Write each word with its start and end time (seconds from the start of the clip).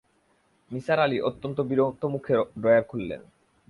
নিসার 0.71 0.99
আলি 0.99 1.17
অত্যন্ত 1.21 1.57
বিরক্ত 1.61 2.03
মুখে 2.05 2.33
ড্রয়ার 2.61 2.83
খুললেন। 2.83 3.21